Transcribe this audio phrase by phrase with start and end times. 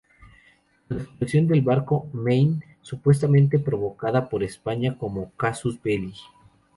[0.87, 6.15] Con la explosión del barco Maine, supuestamente provocada por España, como "casus belli".